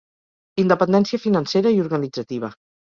Independència 0.63 1.21
financera 1.27 1.77
i 1.79 1.87
organitzativa. 1.87 2.55